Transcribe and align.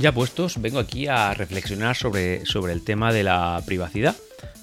Ya 0.00 0.12
puestos, 0.12 0.62
vengo 0.62 0.78
aquí 0.78 1.08
a 1.08 1.34
reflexionar 1.34 1.94
sobre, 1.94 2.46
sobre 2.46 2.72
el 2.72 2.82
tema 2.82 3.12
de 3.12 3.22
la 3.22 3.62
privacidad. 3.66 4.16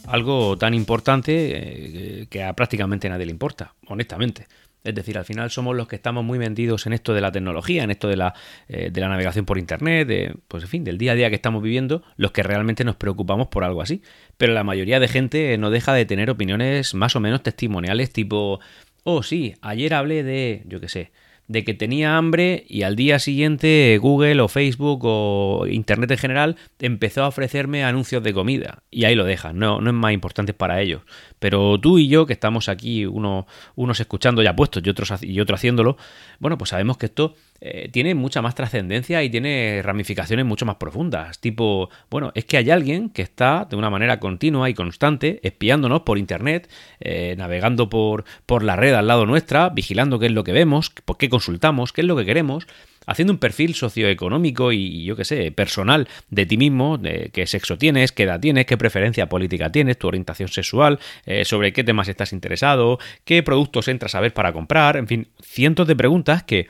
Algo 0.07 0.57
tan 0.57 0.73
importante 0.73 2.21
eh, 2.21 2.27
que 2.27 2.43
a 2.43 2.53
prácticamente 2.53 3.07
nadie 3.07 3.27
le 3.27 3.33
importa, 3.33 3.75
honestamente. 3.85 4.47
Es 4.83 4.95
decir, 4.95 5.15
al 5.15 5.25
final 5.25 5.51
somos 5.51 5.75
los 5.75 5.87
que 5.87 5.95
estamos 5.95 6.23
muy 6.23 6.39
vendidos 6.39 6.87
en 6.87 6.93
esto 6.93 7.13
de 7.13 7.21
la 7.21 7.31
tecnología, 7.31 7.83
en 7.83 7.91
esto 7.91 8.07
de 8.07 8.17
la, 8.17 8.33
eh, 8.67 8.89
de 8.91 8.99
la 8.99 9.09
navegación 9.09 9.45
por 9.45 9.59
Internet, 9.59 10.07
de, 10.07 10.35
pues 10.47 10.63
en 10.63 10.69
fin, 10.69 10.83
del 10.83 10.97
día 10.97 11.11
a 11.11 11.15
día 11.15 11.29
que 11.29 11.35
estamos 11.35 11.61
viviendo, 11.61 12.01
los 12.15 12.31
que 12.31 12.41
realmente 12.41 12.83
nos 12.83 12.95
preocupamos 12.95 13.47
por 13.47 13.63
algo 13.63 13.83
así. 13.83 14.01
Pero 14.37 14.53
la 14.53 14.63
mayoría 14.63 14.99
de 14.99 15.07
gente 15.07 15.55
no 15.59 15.69
deja 15.69 15.93
de 15.93 16.07
tener 16.07 16.31
opiniones 16.31 16.95
más 16.95 17.15
o 17.15 17.19
menos 17.19 17.43
testimoniales 17.43 18.11
tipo, 18.11 18.59
oh 19.03 19.21
sí, 19.21 19.53
ayer 19.61 19.93
hablé 19.93 20.23
de, 20.23 20.63
yo 20.65 20.79
qué 20.79 20.89
sé, 20.89 21.11
de 21.47 21.63
que 21.63 21.73
tenía 21.73 22.17
hambre 22.17 22.65
y 22.67 22.83
al 22.83 22.95
día 22.95 23.19
siguiente 23.19 23.97
Google 24.01 24.41
o 24.41 24.47
Facebook 24.47 25.01
o 25.03 25.65
Internet 25.67 26.11
en 26.11 26.17
general 26.17 26.55
empezó 26.79 27.23
a 27.23 27.27
ofrecerme 27.27 27.83
anuncios 27.83 28.21
de 28.23 28.33
comida. 28.33 28.83
Y 28.91 29.05
ahí 29.05 29.15
lo 29.15 29.23
dejan, 29.23 29.57
no, 29.57 29.79
no 29.79 29.89
es 29.89 29.95
más 29.95 30.13
importante 30.13 30.53
para 30.53 30.81
ellos. 30.81 31.01
Pero 31.39 31.79
tú 31.79 31.99
y 31.99 32.07
yo, 32.07 32.25
que 32.25 32.33
estamos 32.33 32.67
aquí, 32.69 33.05
uno, 33.05 33.47
unos 33.75 33.99
escuchando 33.99 34.41
ya 34.41 34.55
puestos 34.55 34.83
y 34.85 34.89
otros, 34.89 35.23
y 35.23 35.39
otro 35.39 35.55
haciéndolo, 35.55 35.97
bueno, 36.39 36.57
pues 36.57 36.69
sabemos 36.69 36.97
que 36.97 37.05
esto 37.05 37.35
eh, 37.61 37.89
tiene 37.91 38.15
mucha 38.15 38.41
más 38.41 38.55
trascendencia 38.55 39.23
y 39.23 39.29
tiene 39.29 39.81
ramificaciones 39.83 40.45
mucho 40.45 40.65
más 40.65 40.75
profundas. 40.75 41.39
Tipo, 41.39 41.89
bueno, 42.09 42.31
es 42.35 42.45
que 42.45 42.57
hay 42.57 42.69
alguien 42.69 43.09
que 43.09 43.21
está 43.21 43.67
de 43.69 43.75
una 43.75 43.89
manera 43.89 44.19
continua 44.19 44.69
y 44.69 44.73
constante 44.73 45.39
espiándonos 45.43 46.01
por 46.01 46.17
internet, 46.17 46.69
eh, 46.99 47.35
navegando 47.37 47.89
por, 47.89 48.25
por 48.45 48.63
la 48.63 48.75
red 48.75 48.93
al 48.93 49.07
lado 49.07 49.25
nuestra, 49.25 49.69
vigilando 49.69 50.19
qué 50.19 50.27
es 50.27 50.31
lo 50.31 50.43
que 50.43 50.51
vemos, 50.51 50.91
por 51.05 51.17
qué 51.17 51.29
consultamos, 51.29 51.93
qué 51.93 52.01
es 52.01 52.07
lo 52.07 52.15
que 52.15 52.25
queremos 52.25 52.67
haciendo 53.07 53.33
un 53.33 53.39
perfil 53.39 53.73
socioeconómico 53.73 54.71
y 54.71 55.03
yo 55.03 55.15
qué 55.15 55.25
sé, 55.25 55.51
personal 55.51 56.07
de 56.29 56.45
ti 56.45 56.57
mismo, 56.57 56.99
de 56.99 57.31
qué 57.33 57.47
sexo 57.47 57.77
tienes, 57.77 58.11
qué 58.11 58.23
edad 58.23 58.39
tienes, 58.39 58.65
qué 58.65 58.77
preferencia 58.77 59.27
política 59.29 59.71
tienes, 59.71 59.97
tu 59.97 60.07
orientación 60.07 60.49
sexual, 60.49 60.99
eh, 61.25 61.45
sobre 61.45 61.73
qué 61.73 61.83
temas 61.83 62.09
estás 62.09 62.33
interesado, 62.33 62.99
qué 63.23 63.41
productos 63.41 63.87
entras 63.87 64.13
a 64.13 64.19
ver 64.19 64.33
para 64.33 64.53
comprar, 64.53 64.97
en 64.97 65.07
fin, 65.07 65.27
cientos 65.41 65.87
de 65.87 65.95
preguntas 65.95 66.43
que 66.43 66.67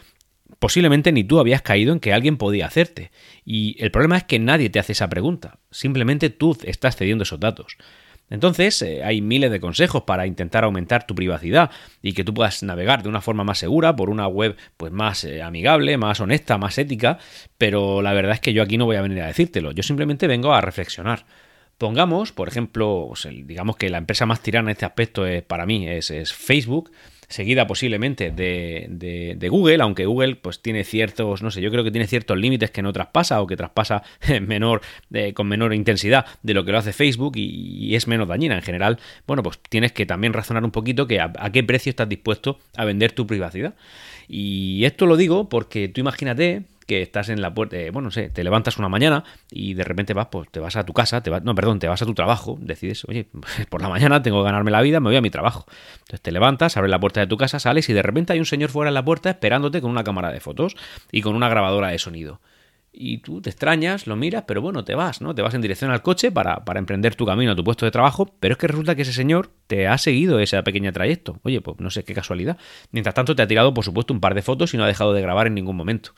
posiblemente 0.59 1.12
ni 1.12 1.23
tú 1.23 1.40
habías 1.40 1.62
caído 1.62 1.94
en 1.94 2.00
que 2.00 2.14
alguien 2.14 2.38
podía 2.38 2.66
hacerte. 2.66 3.12
Y 3.45 3.76
el 3.84 3.92
problema 3.92 4.17
es 4.17 4.23
que 4.23 4.40
nadie 4.40 4.70
te 4.70 4.80
hace 4.80 4.94
esa 4.94 5.09
pregunta, 5.09 5.59
simplemente 5.72 6.30
tú 6.30 6.58
estás 6.64 6.95
cediendo 6.95 7.23
esos 7.23 7.39
datos. 7.39 7.78
Entonces, 8.30 8.81
eh, 8.81 9.04
hay 9.04 9.22
miles 9.22 9.52
de 9.52 9.62
consejos 9.62 10.04
para 10.04 10.28
intentar 10.28 10.66
aumentar 10.66 11.08
tu 11.08 11.16
privacidad 11.16 11.72
y 12.02 12.12
que 12.12 12.26
tú 12.26 12.34
puedas 12.34 12.62
navegar 12.62 13.02
de 13.02 13.09
una 13.09 13.22
forma 13.22 13.45
más 13.45 13.58
segura 13.58 13.95
por 13.95 14.09
una 14.09 14.28
web 14.28 14.58
pues 14.76 14.92
más 14.92 15.23
eh, 15.23 15.42
amigable, 15.42 15.98
más 15.98 16.20
honesta, 16.20 16.58
más 16.58 16.78
ética, 16.78 17.20
pero 17.58 18.02
la 18.02 18.14
verdad 18.14 18.34
es 18.34 18.42
que 18.42 18.52
yo 18.52 18.64
aquí 18.64 18.78
no 18.78 18.86
voy 18.86 18.98
a 18.98 19.02
venir 19.02 19.22
a 19.22 19.28
decírtelo, 19.28 19.72
yo 19.72 19.82
simplemente 19.82 20.28
vengo 20.28 20.54
a 20.54 20.61
reflexionar. 20.61 21.26
Pongamos, 21.78 22.32
por 22.34 22.50
ejemplo, 22.50 23.06
pues, 23.09 23.28
digamos 23.45 23.78
que 23.78 23.89
la 23.89 24.00
empresa 24.00 24.26
más 24.26 24.42
tirana 24.42 24.72
en 24.72 24.73
este 24.73 24.86
aspecto 24.86 25.26
es, 25.26 25.44
para 25.44 25.66
mí 25.66 25.88
es, 25.88 26.11
es 26.11 26.34
Facebook 26.34 26.92
seguida 27.28 27.67
posiblemente 27.67 28.31
de, 28.31 29.36
de, 29.38 29.50
Google, 29.50 29.81
aunque 29.81 30.06
Google 30.06 30.36
pues 30.36 30.61
tiene 30.61 30.83
ciertos, 30.83 31.42
no 31.42 31.52
sé, 31.52 31.61
yo 31.61 31.72
creo 31.72 31.83
que 31.83 31.92
tiene 31.92 32.08
ciertos 32.08 32.38
límites 32.38 32.72
que 32.72 32.81
no 32.81 32.94
traspasa 32.94 33.42
o 33.42 33.47
que 33.47 33.58
traspasa 33.58 34.03
menor, 34.42 34.81
con 35.33 35.48
menor 35.48 35.73
intensidad 35.73 36.25
de 36.44 36.53
lo 36.53 36.64
que 36.64 36.72
lo 36.72 36.78
hace 36.78 36.94
Facebook 36.94 37.33
y, 37.36 37.95
es 37.95 38.08
menos 38.08 38.28
dañina 38.28 38.55
en 38.55 38.61
general. 38.61 39.00
Bueno, 39.25 39.44
pues 39.44 39.59
tienes 39.70 39.92
que 39.92 40.05
también 40.05 40.33
razonar 40.33 40.64
un 40.64 40.72
poquito 40.72 41.08
que 41.08 41.20
a 41.20 41.52
qué 41.52 41.64
precio 41.64 41.89
estás 41.89 42.08
dispuesto 42.08 42.59
a 42.75 42.86
vender 42.86 43.11
tu 43.11 43.25
privacidad. 43.25 43.75
Y 44.28 44.83
esto 44.86 45.05
lo 45.05 45.17
digo 45.17 45.49
porque 45.49 45.87
tú 45.87 46.02
imagínate 46.02 46.64
que 46.87 47.02
estás 47.02 47.30
en 47.30 47.42
la 47.42 47.53
puerta, 47.53 47.77
eh, 47.77 47.92
bueno, 47.92 48.08
no 48.08 48.11
sé, 48.11 48.30
te 48.30 48.43
levantas 48.43 48.77
una 48.77 48.89
mañana 48.89 49.23
y 49.52 49.73
de 49.73 49.83
repente 49.83 50.14
vas, 50.14 50.27
pues 50.31 50.49
te 50.49 50.59
vas 50.59 50.75
a 50.75 50.86
tu 50.86 50.93
casa, 50.93 51.21
te 51.21 51.30
vas, 51.30 51.43
no, 51.43 51.53
perdón, 51.53 51.80
te 51.80 51.87
vas 51.87 52.02
a 52.02 52.05
tu 52.05 52.14
trabajo, 52.14 52.58
decides, 52.59 53.05
oye, 53.05 53.27
por 53.70 53.81
la 53.81 53.89
mañana 53.89 54.21
tengo 54.21 54.42
que 54.42 54.45
ganarme 54.45 54.71
la 54.71 54.81
vida, 54.81 54.99
me 54.99 55.09
voy 55.09 55.17
a 55.17 55.21
mi 55.21 55.30
trabajo. 55.30 55.65
Entonces 55.99 56.21
te 56.21 56.31
levantas, 56.31 56.77
abres 56.77 56.89
la 56.89 56.99
puerta 56.99 57.20
de 57.20 57.27
tu 57.27 57.37
casa, 57.37 57.59
sales 57.59 57.89
y 57.89 57.93
de 57.93 58.02
repente 58.02 58.33
hay 58.33 58.39
un 58.39 58.45
señor 58.45 58.70
fuera 58.70 58.89
en 58.89 58.95
la 58.95 59.05
puerta 59.05 59.30
esperándote 59.30 59.81
con 59.81 59.92
una 59.92 60.03
cámara 60.03 60.31
de 60.31 60.39
fotos 60.39 60.75
y 61.11 61.21
con 61.21 61.36
una 61.36 61.49
grabadora 61.49 61.89
de 61.89 61.99
sonido 61.99 62.39
y 62.99 63.19
tú 63.19 63.42
te 63.42 63.49
extrañas, 63.49 64.08
lo 64.08 64.15
miras, 64.15 64.45
pero 64.48 64.61
bueno, 64.61 64.83
te 64.83 64.95
vas, 64.95 65.21
¿no? 65.21 65.36
Te 65.36 65.43
vas 65.43 65.54
en 65.54 65.61
dirección 65.61 65.92
al 65.92 66.02
coche 66.02 66.31
para, 66.31 66.65
para, 66.65 66.80
emprender 66.80 67.15
tu 67.15 67.25
camino 67.25 67.52
a 67.52 67.55
tu 67.55 67.64
puesto 67.64 67.86
de 67.86 67.92
trabajo, 67.92 68.33
pero 68.39 68.54
es 68.54 68.58
que 68.58 68.67
resulta 68.67 68.95
que 68.95 69.04
ese 69.04 69.14
señor 69.14 69.52
te 69.67 69.87
ha 69.87 69.98
seguido 69.98 70.39
ese 70.39 70.61
pequeño 70.64 70.92
trayecto. 70.92 71.39
Oye, 71.43 71.61
pues 71.61 71.80
no 71.80 71.92
sé 71.92 72.04
qué 72.04 72.15
casualidad. 72.15 72.58
Mientras 72.92 73.14
tanto 73.14 73.36
te 73.36 73.43
ha 73.43 73.48
tirado, 73.48 73.73
por 73.73 73.86
supuesto, 73.86 74.14
un 74.14 74.19
par 74.19 74.33
de 74.33 74.42
fotos 74.42 74.73
y 74.73 74.77
no 74.77 74.83
ha 74.83 74.87
dejado 74.87 75.14
de 75.14 75.21
grabar 75.21 75.48
en 75.48 75.54
ningún 75.54 75.75
momento. 75.75 76.14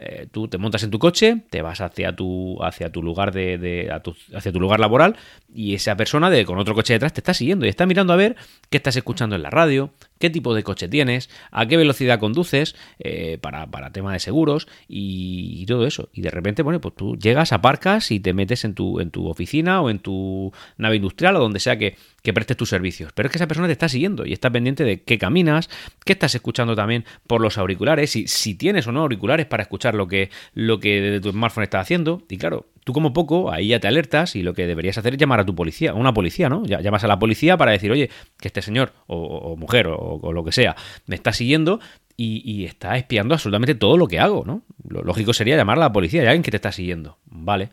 Eh, 0.00 0.28
tú 0.30 0.46
te 0.46 0.58
montas 0.58 0.84
en 0.84 0.92
tu 0.92 1.00
coche, 1.00 1.42
te 1.50 1.60
vas 1.60 1.80
hacia 1.80 2.14
tu, 2.14 2.62
hacia 2.62 2.92
tu 2.92 3.02
lugar 3.02 3.32
de, 3.32 3.90
hacia 4.32 4.52
tu 4.52 4.60
lugar 4.60 4.78
laboral 4.78 5.16
y 5.52 5.74
esa 5.74 5.96
persona 5.96 6.30
de, 6.30 6.44
con 6.44 6.56
otro 6.56 6.72
coche 6.72 6.92
detrás 6.92 7.12
te 7.12 7.20
está 7.20 7.34
siguiendo 7.34 7.66
y 7.66 7.68
está 7.68 7.84
mirando 7.84 8.12
a 8.12 8.16
ver 8.16 8.36
qué 8.70 8.76
estás 8.76 8.94
escuchando 8.94 9.34
en 9.34 9.42
la 9.42 9.50
radio, 9.50 9.90
qué 10.18 10.30
tipo 10.30 10.54
de 10.54 10.62
coche 10.62 10.88
tienes, 10.88 11.30
a 11.50 11.66
qué 11.66 11.76
velocidad 11.76 12.18
conduces 12.18 12.76
eh, 12.98 13.38
para, 13.40 13.66
para 13.66 13.92
tema 13.92 14.12
de 14.12 14.18
seguros 14.18 14.68
y, 14.88 15.64
todo 15.66 15.86
eso. 15.86 16.08
Y 16.14 16.22
de 16.22 16.30
repente, 16.30 16.62
bueno, 16.62 16.80
pues 16.80 16.94
tú 16.94 17.16
llegas, 17.16 17.52
aparcas 17.52 18.10
y 18.10 18.20
te 18.20 18.32
metes 18.32 18.64
en 18.64 18.74
tu, 18.74 19.00
en 19.00 19.10
tu 19.10 19.28
oficina 19.28 19.82
o 19.82 19.90
en 19.90 19.98
tu 19.98 20.52
nave 20.78 20.96
industrial 20.96 21.36
o 21.36 21.40
donde 21.40 21.60
sea 21.60 21.76
que, 21.76 21.96
que 22.22 22.32
prestes 22.32 22.56
tus 22.56 22.70
servicios. 22.70 23.12
Pero 23.12 23.26
es 23.26 23.32
que 23.32 23.38
esa 23.38 23.46
persona 23.46 23.68
te 23.68 23.72
está 23.72 23.88
siguiendo 23.88 24.24
y 24.24 24.32
está 24.32 24.50
pendiente 24.50 24.84
de 24.84 25.02
qué 25.02 25.18
caminas, 25.18 25.68
qué 26.04 26.14
estás 26.14 26.34
escuchando 26.34 26.74
también 26.74 27.04
por 27.26 27.40
los 27.40 27.58
auriculares, 27.58 28.16
y 28.16 28.28
si 28.28 28.54
tienes 28.54 28.86
o 28.86 28.92
no 28.92 29.02
auriculares 29.02 29.46
para 29.46 29.62
escuchar 29.62 29.94
lo 29.94 30.08
que, 30.08 30.30
lo 30.54 30.80
que 30.80 31.20
tu 31.22 31.30
smartphone 31.30 31.64
estás 31.64 31.82
haciendo. 31.82 32.22
Y 32.28 32.38
claro, 32.38 32.66
tú 32.88 32.94
como 32.94 33.12
poco, 33.12 33.52
ahí 33.52 33.68
ya 33.68 33.80
te 33.80 33.86
alertas 33.86 34.34
y 34.34 34.42
lo 34.42 34.54
que 34.54 34.66
deberías 34.66 34.96
hacer 34.96 35.12
es 35.12 35.20
llamar 35.20 35.40
a 35.40 35.44
tu 35.44 35.54
policía, 35.54 35.90
a 35.90 35.94
una 35.94 36.14
policía, 36.14 36.48
¿no? 36.48 36.64
Llamas 36.64 37.04
a 37.04 37.06
la 37.06 37.18
policía 37.18 37.58
para 37.58 37.72
decir, 37.72 37.92
oye, 37.92 38.08
que 38.40 38.48
este 38.48 38.62
señor 38.62 38.94
o, 39.06 39.56
mujer 39.56 39.88
o, 39.88 40.32
lo 40.32 40.42
que 40.42 40.52
sea 40.52 40.74
me 41.04 41.14
está 41.14 41.34
siguiendo 41.34 41.80
y, 42.16 42.40
y, 42.50 42.64
está 42.64 42.96
espiando 42.96 43.34
absolutamente 43.34 43.74
todo 43.74 43.98
lo 43.98 44.06
que 44.06 44.18
hago, 44.18 44.42
¿no? 44.46 44.62
Lo 44.88 45.02
lógico 45.02 45.34
sería 45.34 45.54
llamar 45.54 45.76
a 45.76 45.80
la 45.80 45.92
policía, 45.92 46.22
hay 46.22 46.28
alguien 46.28 46.42
que 46.42 46.50
te 46.50 46.56
está 46.56 46.72
siguiendo, 46.72 47.18
¿vale? 47.26 47.68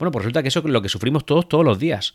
Bueno, 0.00 0.10
pues 0.10 0.24
resulta 0.24 0.42
que 0.42 0.48
eso 0.48 0.58
es 0.58 0.64
lo 0.64 0.82
que 0.82 0.88
sufrimos 0.88 1.24
todos 1.24 1.48
todos 1.48 1.64
los 1.64 1.78
días. 1.78 2.12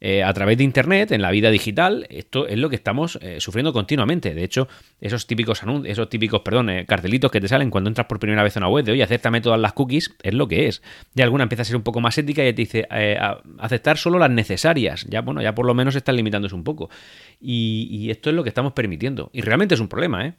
Eh, 0.00 0.22
a 0.22 0.32
través 0.32 0.58
de 0.58 0.64
Internet, 0.64 1.12
en 1.12 1.22
la 1.22 1.30
vida 1.30 1.50
digital, 1.50 2.06
esto 2.10 2.46
es 2.46 2.58
lo 2.58 2.68
que 2.68 2.76
estamos 2.76 3.18
eh, 3.22 3.40
sufriendo 3.40 3.72
continuamente. 3.72 4.34
De 4.34 4.44
hecho, 4.44 4.68
esos 5.00 5.26
típicos 5.26 5.62
anuncios, 5.62 5.92
esos 5.92 6.08
típicos, 6.08 6.42
perdón, 6.42 6.70
eh, 6.70 6.84
cartelitos 6.86 7.30
que 7.30 7.40
te 7.40 7.48
salen 7.48 7.70
cuando 7.70 7.88
entras 7.88 8.06
por 8.06 8.18
primera 8.18 8.42
vez 8.42 8.56
a 8.56 8.60
una 8.60 8.68
web 8.68 8.84
de, 8.84 8.92
oye, 8.92 9.02
acéptame 9.02 9.40
todas 9.40 9.60
las 9.60 9.72
cookies, 9.72 10.14
es 10.22 10.34
lo 10.34 10.48
que 10.48 10.66
es. 10.66 10.82
Ya 11.14 11.24
alguna 11.24 11.44
empieza 11.44 11.62
a 11.62 11.64
ser 11.64 11.76
un 11.76 11.82
poco 11.82 12.00
más 12.00 12.18
ética 12.18 12.46
y 12.46 12.52
te 12.52 12.62
dice, 12.62 12.86
aceptar 13.58 13.96
solo 13.96 14.18
las 14.18 14.30
necesarias. 14.30 15.06
Ya, 15.08 15.20
bueno, 15.22 15.40
ya 15.42 15.54
por 15.54 15.66
lo 15.66 15.74
menos 15.74 15.94
están 15.94 16.16
limitándose 16.16 16.54
un 16.54 16.64
poco. 16.64 16.90
Y, 17.40 17.88
y 17.90 18.10
esto 18.10 18.30
es 18.30 18.36
lo 18.36 18.42
que 18.42 18.50
estamos 18.50 18.72
permitiendo. 18.72 19.30
Y 19.32 19.40
realmente 19.40 19.74
es 19.74 19.80
un 19.80 19.88
problema, 19.88 20.26
¿eh? 20.26 20.34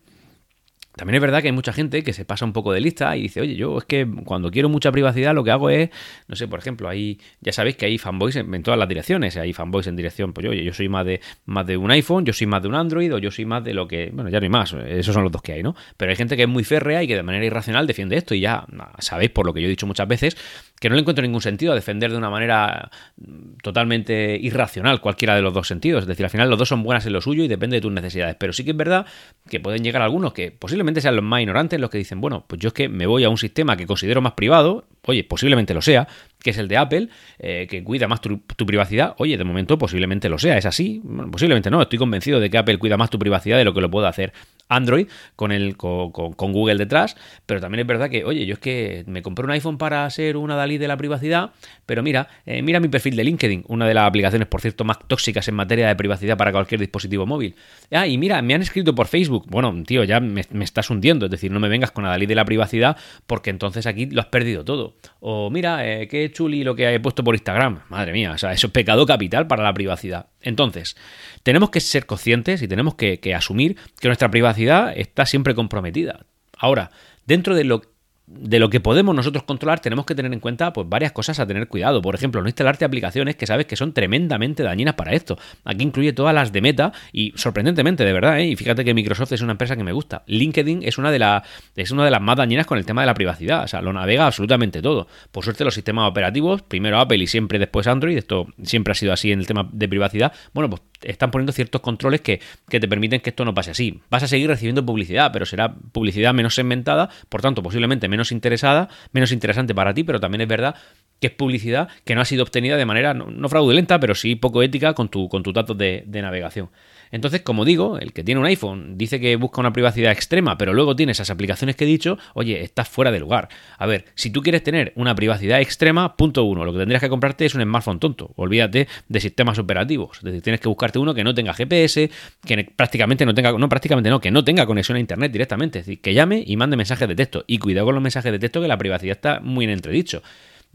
También 0.96 1.16
es 1.16 1.22
verdad 1.22 1.42
que 1.42 1.50
hay 1.50 1.54
mucha 1.54 1.74
gente 1.74 2.04
que 2.04 2.14
se 2.14 2.26
pasa 2.26 2.46
un 2.46 2.54
poco 2.54 2.72
de 2.72 2.80
lista 2.80 3.16
y 3.18 3.24
dice, 3.24 3.42
oye, 3.42 3.56
yo 3.56 3.78
es 3.78 3.86
que 3.86 4.08
cuando 4.24 4.50
quiero 4.50 4.70
mucha 4.70 4.92
privacidad 4.92 5.36
lo 5.36 5.44
que 5.44 5.52
hago 5.52 5.70
es, 5.70 5.90
no 6.28 6.36
sé, 6.36 6.48
por 6.48 6.60
ejemplo, 6.60 6.88
ahí 6.88 7.20
ya 7.42 7.52
sabéis 7.52 7.76
que 7.76 7.86
hay 7.86 7.98
fanboys 7.98 8.36
en, 8.38 8.64
todas 8.64 8.80
las 8.80 8.88
direcciones, 8.88 9.36
hay 9.38 9.52
fanboys 9.54 9.88
en 9.88 9.96
dirección, 9.96 10.34
pues 10.34 10.48
oye, 10.48 10.64
yo 10.64 10.74
soy 10.74 10.88
más 10.88 11.06
de, 11.06 11.20
más 11.46 11.68
de 11.68 11.78
un 11.78 11.92
iPhone, 11.92 12.26
yo 12.26 12.34
soy 12.34 12.48
más 12.48 12.62
de 12.62 12.70
un 12.70 12.76
Android 12.76 13.14
o 13.14 13.18
yo 13.18 13.32
soy 13.32 13.46
más 13.46 13.64
de 13.64 13.74
lo 13.74 13.88
que, 13.88 14.10
bueno, 14.14 14.30
ya 14.30 14.40
no 14.40 14.46
hay 14.46 14.50
más, 14.50 14.74
esos 14.74 15.14
son 15.14 15.24
los 15.24 15.32
dos 15.32 15.42
que 15.42 15.54
hay, 15.54 15.64
¿no? 15.64 15.76
Pero 15.98 16.12
hay 16.12 16.16
gente 16.16 16.38
que 16.38 16.44
es 16.44 16.50
muy 16.50 16.64
férrea 16.64 17.04
y 17.04 17.08
que 17.08 17.16
de 17.16 17.24
manera 17.24 17.46
irracional 17.46 17.88
defiende 17.88 18.16
esto 18.16 18.34
y 18.34 18.40
ya 18.40 18.66
sabéis, 19.00 19.32
por 19.32 19.46
lo 19.46 19.54
que 19.54 19.62
yo 19.62 19.68
he 19.68 19.70
dicho 19.70 19.88
muchas 19.88 20.08
veces, 20.08 20.38
que 20.80 20.90
no 20.90 20.96
le 20.96 21.02
encuentro 21.02 21.22
ningún 21.24 21.42
sentido 21.42 21.72
a 21.72 21.76
defender 21.76 22.12
de 22.12 22.18
una 22.18 22.30
manera 22.30 22.92
mm, 23.18 23.58
totalmente 23.64 24.38
irracional 24.42 25.02
cualquiera 25.02 25.36
de 25.36 25.42
los 25.42 25.54
dos 25.54 25.68
sentidos. 25.68 26.04
Es 26.04 26.08
decir, 26.08 26.26
al 26.26 26.30
final 26.30 26.50
los 26.50 26.60
dos 26.60 26.70
son 26.70 26.84
buenas 26.84 27.06
en 27.06 27.14
lo 27.14 27.22
suyo 27.22 27.44
y 27.44 27.48
depende 27.48 27.78
de 27.78 27.82
tus 27.82 27.92
necesidades. 27.92 28.36
Pero 28.38 28.54
sí 28.54 28.64
que 28.64 28.72
es 28.72 28.78
verdad 28.78 29.06
que 29.50 29.60
pueden 29.60 29.84
llegar 29.84 30.02
algunos 30.02 30.34
que 30.34 30.52
posiblemente 30.52 30.85
sean 31.02 31.16
los 31.16 31.24
más 31.24 31.42
ignorantes 31.42 31.80
los 31.80 31.90
que 31.90 31.98
dicen, 31.98 32.22
bueno, 32.22 32.46
pues 32.48 32.60
yo 32.60 32.68
es 32.68 32.74
que 32.74 32.90
me 32.90 33.06
voy 33.06 33.24
a 33.24 33.30
un 33.30 33.38
sistema 33.38 33.76
que 33.78 33.86
considero 33.86 34.22
más 34.22 34.34
privado, 34.34 34.86
oye, 35.06 35.24
posiblemente 35.24 35.74
lo 35.74 35.82
sea, 35.82 36.08
que 36.42 36.52
es 36.52 36.58
el 36.58 36.68
de 36.68 36.78
Apple, 36.78 37.10
eh, 37.40 37.68
que 37.70 37.84
cuida 37.84 38.08
más 38.08 38.22
tu, 38.22 38.40
privacidad. 38.66 39.16
Oye, 39.18 39.38
de 39.38 39.44
momento 39.44 39.78
posiblemente 39.78 40.30
lo 40.30 40.38
sea, 40.38 40.58
es 40.58 40.66
así. 40.66 41.02
posiblemente 41.32 41.70
no, 41.70 41.82
estoy 41.82 42.00
convencido 42.00 42.40
de 42.40 42.50
que 42.50 42.58
Apple 42.58 42.78
cuida 42.78 42.98
más 42.98 43.10
tu 43.10 43.20
privacidad 43.20 43.58
de 43.58 43.66
lo 43.66 43.74
que 43.74 43.82
lo 43.82 43.90
puede 43.90 44.08
hacer 44.08 44.34
Android 44.70 45.08
con, 45.36 45.52
el, 45.52 45.78
con, 45.78 46.12
Google 46.12 46.76
detrás, 46.76 47.16
pero 47.46 47.60
también 47.60 47.82
es 47.82 47.88
verdad 47.88 48.10
que, 48.10 48.24
oye, 48.24 48.46
yo 48.46 48.54
es 48.54 48.60
que 48.60 49.04
me 49.08 49.22
compré 49.22 49.46
un 49.46 49.52
iPhone 49.52 49.78
para 49.78 50.10
ser 50.10 50.38
una 50.38 50.56
Dalí 50.56 50.78
de 50.78 50.88
la 50.88 50.98
privacidad, 50.98 51.52
pero 51.86 52.02
mira, 52.02 52.28
eh, 52.46 52.62
mira 52.62 52.80
mi 52.80 52.88
perfil 52.88 53.16
de 53.16 53.24
LinkedIn, 53.24 53.66
una 53.68 53.88
de 53.88 53.94
las 53.94 54.08
aplicaciones, 54.08 54.48
por 54.48 54.62
cierto, 54.62 54.84
más 54.84 55.00
tóxicas 55.08 55.48
en 55.48 55.56
materia 55.56 55.88
de 55.88 55.96
privacidad 55.96 56.38
para 56.38 56.52
cualquier 56.52 56.80
dispositivo 56.80 57.26
móvil. 57.26 57.56
Ah, 57.92 58.08
y 58.08 58.18
mira, 58.18 58.42
me 58.42 58.54
han 58.54 58.62
escrito 58.62 58.96
por 58.96 59.08
Facebook. 59.08 59.46
Bueno, 59.48 59.74
tío, 59.86 60.04
ya 60.04 60.20
me, 60.20 60.42
estás 60.62 60.90
hundiendo, 60.90 61.26
es 61.26 61.32
decir, 61.32 61.52
no 61.52 61.60
me 61.60 61.68
vengas 61.68 61.92
con 61.92 62.04
la 62.04 62.12
Dalí 62.12 62.26
de 62.26 62.36
la 62.36 62.46
privacidad 62.46 62.98
porque 63.28 63.50
entonces 63.50 63.86
aquí 63.86 64.06
lo 64.08 64.22
has 64.22 64.28
perdido 64.28 64.64
todo. 64.64 64.96
O 65.20 65.50
mira, 65.50 65.88
eh, 65.88 66.08
qué 66.08 66.32
chuli 66.32 66.64
lo 66.64 66.76
que 66.76 66.94
he 66.94 67.00
puesto 67.00 67.24
por 67.24 67.36
Instagram. 67.36 67.82
Madre 67.90 68.14
mía, 68.14 68.32
o 68.32 68.38
sea, 68.38 68.54
eso 68.54 68.68
es 68.68 68.74
pecado 68.74 69.06
capital 69.06 69.48
para 69.48 69.64
la 69.64 69.74
privacidad. 69.74 70.28
Entonces, 70.46 70.96
tenemos 71.44 71.72
que 71.72 71.82
ser 71.82 72.06
conscientes 72.06 72.62
y 72.62 72.68
tenemos 72.68 72.96
que, 72.96 73.20
asumir 73.36 73.76
que 74.00 74.08
nuestra 74.08 74.32
privacidad 74.32 74.94
está 74.96 75.26
siempre 75.26 75.56
comprometida. 75.56 76.26
Ahora, 76.58 76.92
dentro 77.26 77.56
de 77.56 77.66
lo 77.66 77.82
de 78.28 78.58
lo 78.58 78.70
que 78.70 78.80
podemos 78.80 79.16
nosotros 79.16 79.44
controlar, 79.44 79.80
tenemos 79.80 80.06
que 80.06 80.16
tener 80.16 80.34
en 80.34 80.40
cuenta 80.40 80.74
pues, 80.74 80.90
varias 80.90 81.12
cosas 81.12 81.40
a 81.40 81.46
tener 81.46 81.68
cuidado. 81.68 82.02
Por 82.02 82.16
ejemplo, 82.16 82.42
no 82.42 82.48
instalarte 82.48 82.84
aplicaciones 82.84 83.36
que 83.36 83.46
sabes 83.46 83.68
que 83.68 83.76
son 83.76 83.94
tremendamente 83.94 84.64
dañinas 84.64 84.96
para 84.96 85.14
esto. 85.14 85.38
Aquí 85.64 85.84
incluye 85.84 86.14
todas 86.14 86.34
las 86.34 86.52
de 86.52 86.62
Meta 86.62 86.92
y 87.12 87.34
sorprendentemente, 87.36 88.04
de 88.04 88.14
verdad, 88.14 88.40
¿eh? 88.40 88.48
y 88.48 88.56
fíjate 88.56 88.84
que 88.84 88.94
Microsoft 88.94 89.34
es 89.34 89.42
una 89.42 89.52
empresa 89.52 89.76
que 89.76 89.84
me 89.84 89.92
gusta. 89.92 90.24
LinkedIn 90.26 90.82
es 90.84 90.98
una, 90.98 91.12
de 91.12 91.20
la, 91.20 91.44
es 91.76 91.92
una 91.92 92.04
de 92.04 92.12
las 92.12 92.22
más 92.22 92.38
dañinas 92.38 92.66
con 92.66 92.78
el 92.78 92.86
tema 92.86 93.02
de 93.02 93.08
la 93.08 93.14
privacidad. 93.14 93.64
O 93.64 93.68
sea, 93.68 93.82
lo 93.82 93.94
navega 93.94 94.26
absolutamente 94.26 94.82
todo. 94.82 95.08
Por 95.32 95.44
suerte, 95.44 95.64
los 95.64 95.76
sistemas 95.76 96.10
operativos, 96.10 96.64
primero 96.64 97.00
Apple 97.00 97.18
y 97.18 97.28
siempre 97.28 97.60
después 97.60 97.86
Android, 97.86 98.18
esto 98.18 98.48
siempre 98.64 98.92
ha 98.92 98.96
sido 98.96 99.14
así 99.14 99.32
en 99.32 99.40
el 99.40 99.48
tema 99.48 99.70
de 99.72 99.88
privacidad, 99.88 100.34
bueno, 100.54 100.70
pues 100.70 100.82
están 101.06 101.32
poniendo 101.32 101.52
ciertos 101.54 101.82
controles 101.82 102.22
que, 102.22 102.42
que 102.70 102.80
te 102.80 102.88
permiten 102.88 103.22
que 103.22 103.30
esto 103.30 103.46
no 103.46 103.54
pase 103.54 103.72
así. 103.72 104.02
Vas 104.10 104.24
a 104.24 104.28
seguir 104.28 104.48
recibiendo 104.48 104.86
publicidad, 104.86 105.32
pero 105.32 105.46
será 105.46 105.74
publicidad 105.74 106.34
menos 106.34 106.56
segmentada, 106.56 107.10
por 107.30 107.42
tanto, 107.42 107.64
posiblemente 107.64 108.08
menos 108.08 108.32
interesada, 108.32 108.90
menos 109.12 109.32
interesante 109.32 109.74
para 109.74 109.94
ti, 109.94 110.04
pero 110.04 110.20
también 110.20 110.42
es 110.42 110.48
verdad 110.48 110.76
que 111.20 111.28
es 111.28 111.34
publicidad 111.34 111.90
que 112.04 112.16
no 112.16 112.22
ha 112.22 112.26
sido 112.26 112.44
obtenida 112.44 112.78
de 112.78 112.86
manera 112.86 113.14
no, 113.14 113.50
fraudulenta, 113.50 114.00
pero 114.00 114.16
sí 114.16 114.36
poco 114.36 114.62
ética 114.64 114.94
con 114.94 115.10
tu, 115.10 115.30
con 115.30 115.44
tus 115.44 115.54
datos 115.54 115.78
de, 115.78 116.04
de 116.06 116.22
navegación. 116.22 116.70
Entonces, 117.12 117.42
como 117.42 117.66
digo, 117.66 117.98
el 117.98 118.14
que 118.14 118.24
tiene 118.24 118.42
un 118.42 118.46
iPhone 118.46 118.98
dice 118.98 119.20
que 119.20 119.36
busca 119.36 119.62
una 119.62 119.72
privacidad 119.72 120.12
extrema, 120.12 120.58
pero 120.58 120.74
luego 120.74 120.96
tiene 120.96 121.12
esas 121.12 121.30
aplicaciones 121.30 121.76
que 121.76 121.86
he 121.86 121.88
dicho, 121.88 122.18
oye, 122.34 122.62
estás 122.62 122.90
fuera 122.90 123.12
de 123.12 123.20
lugar. 123.20 123.50
A 123.78 123.86
ver, 123.86 124.06
si 124.16 124.30
tú 124.32 124.42
quieres 124.42 124.64
tener 124.64 124.92
una 124.96 125.16
privacidad 125.16 125.62
extrema, 125.62 126.18
punto 126.18 126.44
uno, 126.44 126.66
lo 126.66 126.74
que 126.74 126.80
tendrías 126.80 127.02
que 127.02 127.10
comprarte 127.10 127.46
es 127.46 127.56
un 127.56 127.62
smartphone 127.62 128.00
tonto. 128.00 128.32
Olvídate 128.36 128.88
de 129.08 129.20
sistemas 129.20 129.58
operativos. 129.60 130.18
Es 130.18 130.24
decir, 130.24 130.42
tienes 130.42 130.60
que 130.60 130.68
buscarte 130.68 131.00
uno 131.00 131.14
que 131.14 131.24
no 131.24 131.34
tenga 131.34 131.54
GPS, 131.54 132.10
que 132.46 132.72
prácticamente 132.76 133.26
no 133.26 133.34
tenga, 133.34 133.54
no, 133.54 133.70
prácticamente 133.70 134.10
no, 134.10 134.20
que 134.20 134.32
no 134.32 134.44
tenga 134.44 134.66
conexión 134.66 134.98
a 134.98 135.00
internet 135.00 135.32
directamente. 135.32 135.80
Es 135.80 135.86
decir, 135.86 136.02
que 136.02 136.14
llame 136.14 136.44
y 136.46 136.58
mande 136.58 136.76
mensajes 136.76 137.08
de 137.08 137.16
texto. 137.16 137.44
Y 137.48 137.60
cuidado 137.60 137.86
con 137.86 137.96
los 137.96 138.04
mensajes 138.04 138.32
de 138.32 138.40
texto 138.40 138.62
que 138.62 138.68
la 138.68 138.78
privacidad 138.78 139.16
está 139.16 139.40
muy 139.40 139.66
en 139.66 139.72
entredicho. 139.72 140.22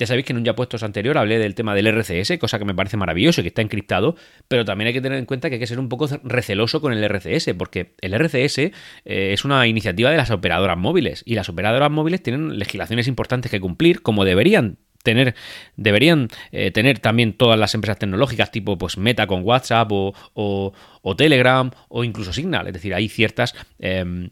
Ya 0.01 0.07
sabéis 0.07 0.25
que 0.25 0.33
en 0.33 0.39
un 0.39 0.45
ya 0.47 0.57
puestos 0.57 0.83
anterior 0.83 1.19
hablé 1.19 1.39
del 1.39 1.55
tema 1.55 1.75
del 1.75 1.87
RCS, 1.87 2.39
cosa 2.39 2.59
que 2.59 2.65
me 2.65 2.75
parece 2.75 2.97
maravilloso 2.97 3.43
y 3.43 3.45
que 3.45 3.49
está 3.49 3.61
encriptado, 3.61 4.17
pero 4.49 4.65
también 4.65 4.87
hay 4.89 4.95
que 4.95 5.03
tener 5.03 5.19
en 5.19 5.27
cuenta 5.27 5.51
que 5.51 5.57
hay 5.57 5.61
que 5.61 5.67
ser 5.67 5.79
un 5.79 5.91
poco 5.91 6.09
receloso 6.25 6.81
con 6.81 6.95
el 6.95 7.05
RCS, 7.05 7.51
porque 7.59 7.93
el 8.01 8.15
RCS 8.15 8.59
eh, 8.59 8.73
es 9.05 9.45
una 9.45 9.67
iniciativa 9.67 10.11
de 10.11 10.17
las 10.17 10.31
operadoras 10.31 10.79
móviles 10.79 11.23
y 11.27 11.35
las 11.35 11.51
operadoras 11.51 11.91
móviles 11.91 12.23
tienen 12.23 12.59
legislaciones 12.59 13.09
importantes 13.09 13.51
que 13.51 13.61
cumplir, 13.61 14.01
como 14.01 14.25
deberían 14.25 14.79
tener 15.03 15.35
deberían 15.77 16.29
eh, 16.51 16.71
tener 16.71 16.99
también 16.99 17.35
todas 17.35 17.59
las 17.59 17.75
empresas 17.75 17.99
tecnológicas 17.99 18.51
tipo 18.51 18.79
pues 18.79 18.97
Meta 18.97 19.27
con 19.27 19.43
WhatsApp 19.45 19.89
o, 19.93 20.73
Telegram 21.19 21.71
o 21.89 22.05
incluso 22.05 22.33
Signal. 22.33 22.67
Es 22.69 22.73
decir 22.73 22.95
hay 22.95 23.11
ciertas 23.11 23.55
em, 23.79 24.31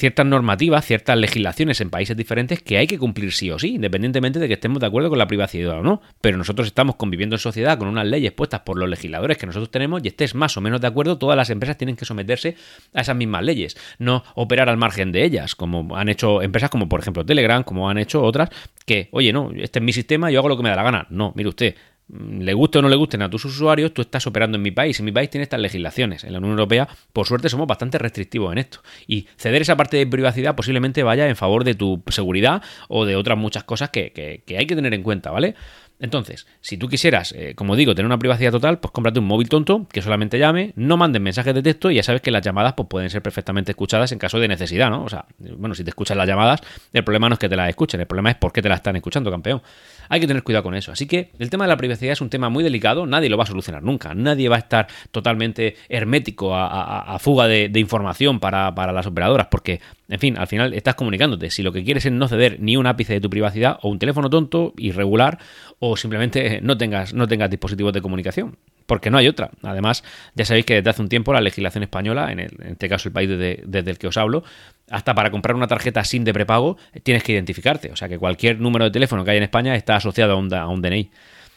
ciertas 0.00 0.24
normativas, 0.24 0.86
ciertas 0.86 1.16
legislaciones 1.18 1.80
en 1.82 1.90
países 1.90 2.16
diferentes 2.16 2.62
que 2.62 2.78
hay 2.78 2.86
que 2.86 2.98
cumplir 2.98 3.32
sí 3.32 3.50
o 3.50 3.58
sí, 3.58 3.74
independientemente 3.74 4.38
de 4.38 4.48
que 4.48 4.54
estemos 4.54 4.80
de 4.80 4.86
acuerdo 4.86 5.10
con 5.10 5.18
la 5.18 5.26
privacidad 5.26 5.78
o 5.78 5.82
no. 5.82 6.00
Pero 6.22 6.38
nosotros 6.38 6.66
estamos 6.66 6.96
conviviendo 6.96 7.36
en 7.36 7.40
sociedad 7.40 7.78
con 7.78 7.86
unas 7.86 8.06
leyes 8.06 8.32
puestas 8.32 8.60
por 8.60 8.78
los 8.78 8.88
legisladores 8.88 9.36
que 9.36 9.46
nosotros 9.46 9.70
tenemos 9.70 10.00
y 10.02 10.08
estés 10.08 10.34
más 10.34 10.56
o 10.56 10.62
menos 10.62 10.80
de 10.80 10.86
acuerdo, 10.86 11.18
todas 11.18 11.36
las 11.36 11.50
empresas 11.50 11.76
tienen 11.76 11.96
que 11.96 12.06
someterse 12.06 12.56
a 12.94 13.02
esas 13.02 13.14
mismas 13.14 13.44
leyes, 13.44 13.76
no 13.98 14.24
operar 14.34 14.70
al 14.70 14.78
margen 14.78 15.12
de 15.12 15.22
ellas, 15.22 15.54
como 15.54 15.94
han 15.94 16.08
hecho 16.08 16.40
empresas 16.40 16.70
como 16.70 16.88
por 16.88 17.00
ejemplo 17.00 17.24
Telegram, 17.24 17.62
como 17.62 17.90
han 17.90 17.98
hecho 17.98 18.22
otras, 18.22 18.48
que, 18.86 19.08
oye, 19.12 19.32
no, 19.32 19.50
este 19.54 19.78
es 19.80 19.84
mi 19.84 19.92
sistema, 19.92 20.30
yo 20.30 20.38
hago 20.38 20.48
lo 20.48 20.56
que 20.56 20.62
me 20.62 20.70
da 20.70 20.76
la 20.76 20.82
gana. 20.82 21.06
No, 21.10 21.32
mire 21.36 21.50
usted, 21.50 21.74
le 22.12 22.54
guste 22.54 22.78
o 22.78 22.82
no 22.82 22.88
le 22.88 22.96
gusten 22.96 23.22
a 23.22 23.30
tus 23.30 23.44
usuarios, 23.44 23.92
tú 23.94 24.02
estás 24.02 24.26
operando 24.26 24.56
en 24.56 24.62
mi 24.62 24.70
país. 24.70 24.98
En 24.98 25.04
mi 25.04 25.12
país 25.12 25.30
tiene 25.30 25.42
estas 25.44 25.60
legislaciones. 25.60 26.24
En 26.24 26.32
la 26.32 26.38
Unión 26.38 26.52
Europea, 26.52 26.88
por 27.12 27.26
suerte, 27.26 27.48
somos 27.48 27.66
bastante 27.66 27.98
restrictivos 27.98 28.52
en 28.52 28.58
esto. 28.58 28.80
Y 29.06 29.26
ceder 29.36 29.62
esa 29.62 29.76
parte 29.76 29.96
de 29.96 30.06
privacidad 30.06 30.54
posiblemente 30.54 31.02
vaya 31.02 31.28
en 31.28 31.36
favor 31.36 31.64
de 31.64 31.74
tu 31.74 32.02
seguridad 32.08 32.62
o 32.88 33.04
de 33.04 33.16
otras 33.16 33.38
muchas 33.38 33.64
cosas 33.64 33.90
que, 33.90 34.12
que 34.12 34.58
hay 34.58 34.66
que 34.66 34.74
tener 34.74 34.94
en 34.94 35.02
cuenta, 35.02 35.30
¿vale? 35.30 35.54
Entonces, 36.00 36.46
si 36.62 36.78
tú 36.78 36.88
quisieras, 36.88 37.32
eh, 37.36 37.54
como 37.54 37.76
digo, 37.76 37.94
tener 37.94 38.06
una 38.06 38.18
privacidad 38.18 38.50
total, 38.50 38.78
pues 38.80 38.90
cómprate 38.90 39.20
un 39.20 39.26
móvil 39.26 39.50
tonto 39.50 39.86
que 39.92 40.00
solamente 40.00 40.38
llame, 40.38 40.72
no 40.74 40.96
mandes 40.96 41.20
mensajes 41.20 41.54
de 41.54 41.62
texto 41.62 41.90
y 41.90 41.96
ya 41.96 42.02
sabes 42.02 42.22
que 42.22 42.30
las 42.30 42.42
llamadas 42.42 42.72
pues, 42.72 42.88
pueden 42.88 43.10
ser 43.10 43.20
perfectamente 43.22 43.72
escuchadas 43.72 44.10
en 44.12 44.18
caso 44.18 44.38
de 44.38 44.48
necesidad, 44.48 44.88
¿no? 44.88 45.04
O 45.04 45.08
sea, 45.10 45.26
bueno, 45.38 45.74
si 45.74 45.84
te 45.84 45.90
escuchan 45.90 46.16
las 46.16 46.26
llamadas, 46.26 46.62
el 46.92 47.04
problema 47.04 47.28
no 47.28 47.34
es 47.34 47.38
que 47.38 47.50
te 47.50 47.56
las 47.56 47.68
escuchen, 47.68 48.00
el 48.00 48.06
problema 48.06 48.30
es 48.30 48.36
por 48.36 48.50
qué 48.52 48.62
te 48.62 48.70
las 48.70 48.78
están 48.78 48.96
escuchando, 48.96 49.30
campeón. 49.30 49.60
Hay 50.08 50.20
que 50.20 50.26
tener 50.26 50.42
cuidado 50.42 50.64
con 50.64 50.74
eso. 50.74 50.90
Así 50.90 51.06
que 51.06 51.30
el 51.38 51.50
tema 51.50 51.64
de 51.64 51.68
la 51.68 51.76
privacidad 51.76 52.12
es 52.12 52.20
un 52.20 52.30
tema 52.30 52.48
muy 52.48 52.64
delicado, 52.64 53.06
nadie 53.06 53.28
lo 53.28 53.36
va 53.36 53.44
a 53.44 53.46
solucionar 53.46 53.82
nunca, 53.82 54.14
nadie 54.14 54.48
va 54.48 54.56
a 54.56 54.60
estar 54.60 54.88
totalmente 55.12 55.76
hermético 55.88 56.54
a, 56.56 57.16
fuga 57.20 57.46
de, 57.46 57.70
información 57.74 58.40
para, 58.40 58.74
para 58.74 58.92
las 58.92 59.06
operadoras, 59.06 59.48
porque 59.50 59.80
en 60.10 60.18
fin, 60.18 60.36
al 60.36 60.48
final 60.48 60.74
estás 60.74 60.96
comunicándote. 60.96 61.50
Si 61.50 61.62
lo 61.62 61.72
que 61.72 61.84
quieres 61.84 62.04
es 62.04 62.10
no 62.10 62.26
ceder 62.26 62.58
ni 62.58 62.76
un 62.76 62.86
ápice 62.86 63.12
de 63.12 63.20
tu 63.20 63.30
privacidad, 63.30 63.78
o 63.82 63.88
un 63.88 64.00
teléfono 64.00 64.28
tonto, 64.28 64.74
irregular, 64.76 65.38
o 65.78 65.89
simplemente 65.96 66.60
no 66.62 66.76
tengas, 66.76 67.14
no 67.14 67.26
tengas 67.28 67.50
dispositivos 67.50 67.92
de 67.92 68.00
comunicación. 68.00 68.56
Porque 68.86 69.08
no 69.08 69.18
hay 69.18 69.28
otra. 69.28 69.50
Además, 69.62 70.02
ya 70.34 70.44
sabéis 70.44 70.66
que 70.66 70.74
desde 70.74 70.90
hace 70.90 71.02
un 71.02 71.08
tiempo 71.08 71.32
la 71.32 71.40
legislación 71.40 71.84
española, 71.84 72.32
en, 72.32 72.40
este 72.40 72.88
caso 72.88 73.08
el 73.08 73.12
país 73.12 73.28
desde, 73.28 73.90
el 73.90 73.98
que 73.98 74.08
os 74.08 74.16
hablo, 74.16 74.42
hasta 74.90 75.14
para 75.14 75.30
comprar 75.30 75.54
una 75.54 75.68
tarjeta 75.68 76.02
SIM 76.02 76.24
de 76.24 76.32
prepago 76.32 76.76
tienes 77.04 77.22
que 77.22 77.32
identificarte. 77.32 77.92
O 77.92 77.96
sea 77.96 78.08
que 78.08 78.18
cualquier 78.18 78.60
número 78.60 78.84
de 78.86 78.90
teléfono 78.90 79.24
que 79.24 79.30
haya 79.30 79.38
en 79.38 79.44
España 79.44 79.76
está 79.76 79.94
asociado 79.94 80.32
a 80.32 80.36
un, 80.36 80.52
a 80.52 80.66
un 80.66 80.82
DNI. 80.82 81.10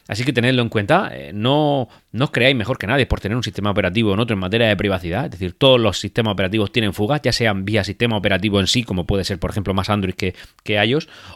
Así 0.07 0.25
que 0.25 0.33
tenedlo 0.33 0.61
en 0.61 0.69
cuenta, 0.69 1.11
eh, 1.13 1.31
no, 1.33 1.87
no 2.11 2.25
os 2.25 2.31
creáis 2.31 2.55
mejor 2.55 2.77
que 2.77 2.87
nadie 2.87 3.05
por 3.05 3.21
tener 3.21 3.37
un 3.37 3.43
sistema 3.43 3.71
operativo 3.71 4.13
en 4.13 4.19
otro 4.19 4.33
en 4.33 4.39
materia 4.39 4.67
de 4.67 4.75
privacidad, 4.75 5.25
es 5.25 5.31
decir, 5.31 5.53
todos 5.53 5.79
los 5.79 5.97
sistemas 5.97 6.33
operativos 6.33 6.73
tienen 6.73 6.93
fugas, 6.93 7.21
ya 7.21 7.31
sean 7.31 7.63
vía 7.63 7.85
sistema 7.85 8.17
operativo 8.17 8.59
en 8.59 8.67
sí, 8.67 8.83
como 8.83 9.05
puede 9.05 9.23
ser 9.23 9.39
por 9.39 9.51
ejemplo 9.51 9.73
más 9.73 9.89
Android 9.89 10.13
que, 10.15 10.35
que 10.63 10.77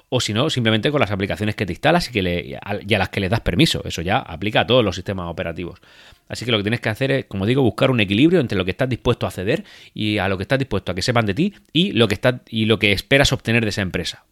o 0.10 0.20
si 0.20 0.34
no, 0.34 0.50
simplemente 0.50 0.92
con 0.92 1.00
las 1.00 1.12
aplicaciones 1.12 1.56
que 1.56 1.66
te 1.66 1.74
instalas 1.74 2.10
y, 2.10 2.12
que 2.12 2.22
le, 2.22 2.60
a, 2.62 2.74
las 2.74 3.10
que 3.10 3.22
le 3.22 3.30
das 3.30 3.40
permiso, 3.40 3.82
eso 3.86 4.02
ya 4.02 4.18
aplica 4.18 4.62
a 4.62 4.68
todos 4.68 4.84
los 4.84 4.96
sistemas 4.96 5.28
operativos. 5.30 5.80
Así 6.28 6.44
que 6.44 6.52
lo 6.52 6.58
que 6.58 6.64
tienes 6.64 6.82
que 6.82 6.90
hacer 6.90 7.12
es, 7.12 7.26
como 7.26 7.46
digo, 7.46 7.62
buscar 7.62 7.90
un 7.90 8.02
equilibrio 8.02 8.42
entre 8.42 8.58
lo 8.58 8.66
que 8.66 8.72
estás 8.72 8.90
dispuesto 8.90 9.26
a 9.26 9.32
ceder 9.32 9.64
y 9.94 10.18
a 10.18 10.28
lo 10.28 10.38
que 10.38 10.44
estás 10.44 10.60
dispuesto 10.60 10.92
a 10.92 10.96
que 10.96 11.02
sepan 11.02 11.26
de 11.26 11.34
ti 11.34 11.54
y 11.72 11.94
lo 11.94 12.10
que, 12.10 12.16
está, 12.16 12.42
y 12.50 12.66
lo 12.66 12.80
que 12.80 12.92
esperas 12.92 13.32
obtener 13.32 13.64
de 13.64 13.70
esa 13.70 13.82
empresa 13.82 14.26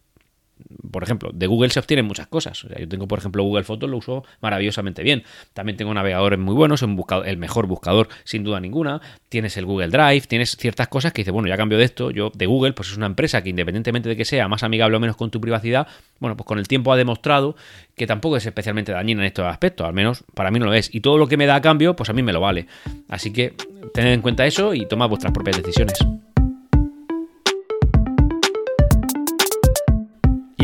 por 0.92 1.04
ejemplo, 1.04 1.32
de 1.34 1.48
Google 1.48 1.70
se 1.70 1.80
obtienen 1.80 2.06
muchas 2.06 2.28
cosas. 2.28 2.66
yo 2.80 2.88
tengo, 2.88 3.08
por 3.08 3.20
ejemplo, 3.20 3.44
Google 3.44 3.64
Fotos, 3.64 3.90
lo 3.90 3.98
uso 3.98 4.24
maravillosamente 4.42 5.04
bien. 5.04 5.24
También 5.54 5.78
tengo 5.78 5.94
navegadores 5.94 6.40
muy 6.40 6.56
buenos, 6.56 6.82
un 6.82 7.04
el 7.26 7.38
mejor 7.38 7.68
buscador, 7.68 8.08
sin 8.24 8.44
duda 8.44 8.60
ninguna. 8.60 9.02
Tienes 9.30 9.58
el 9.58 9.66
Google 9.66 9.90
Drive, 9.90 10.22
tienes 10.22 10.56
ciertas 10.56 10.88
cosas 10.88 11.12
que 11.12 11.22
dices, 11.22 11.34
bueno, 11.34 11.50
ya 11.50 11.58
cambio 11.58 11.78
de 11.78 11.84
esto. 11.84 12.12
Yo, 12.12 12.32
de 12.34 12.46
Google, 12.46 12.74
pues 12.74 12.90
es 12.90 12.98
una 12.98 13.06
empresa 13.08 13.44
que 13.44 13.50
independientemente 13.50 14.10
de 14.10 14.16
que 14.16 14.26
sea 14.26 14.48
más 14.48 14.64
amigable 14.64 14.98
o 14.98 15.00
menos 15.00 15.18
con 15.18 15.30
tu 15.30 15.42
privacidad, 15.42 15.88
bueno, 16.20 16.38
pues 16.38 16.48
con 16.48 16.60
el 16.60 16.68
tiempo 16.68 16.92
ha 16.94 16.98
demostrado 16.98 17.56
que 17.96 18.08
tampoco 18.08 18.38
es 18.38 18.46
especialmente 18.46 18.92
dañina 18.92 19.22
en 19.22 19.28
estos 19.28 19.46
aspectos, 19.46 19.86
al 19.86 19.94
menos 19.94 20.24
para 20.34 20.52
mí 20.52 20.60
no 20.60 20.66
lo 20.66 20.74
es. 20.74 20.94
Y 20.94 21.02
todo 21.02 21.18
lo 21.18 21.28
que 21.28 21.38
me 21.38 21.46
da 21.46 21.56
a 21.56 21.62
cambio, 21.62 21.96
pues 21.96 22.10
a 22.10 22.14
mí 22.14 22.24
me 22.24 22.34
lo 22.34 22.40
vale. 22.40 22.68
Así 23.10 23.32
que 23.32 23.54
tened 23.94 24.14
en 24.14 24.22
cuenta 24.22 24.46
eso 24.46 24.74
y 24.74 24.88
tomad 24.88 25.10
vuestras 25.10 25.34
propias 25.34 25.58
decisiones. 25.58 25.98